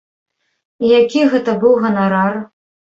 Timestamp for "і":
0.85-0.89